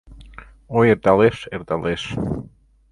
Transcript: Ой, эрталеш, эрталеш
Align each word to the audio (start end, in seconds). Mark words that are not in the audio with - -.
Ой, 0.77 0.87
эрталеш, 0.93 1.37
эрталеш 1.53 2.03